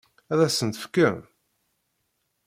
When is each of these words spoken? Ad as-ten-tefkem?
Ad 0.31 0.39
as-ten-tefkem? 0.45 1.17